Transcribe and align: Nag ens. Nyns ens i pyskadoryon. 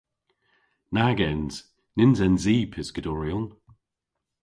Nag 0.95 1.19
ens. 1.31 1.55
Nyns 1.95 2.19
ens 2.27 2.45
i 2.55 2.57
pyskadoryon. 2.73 3.45